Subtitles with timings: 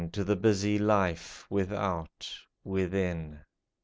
[0.13, 2.27] To the busy life, without,
[2.63, 3.41] within.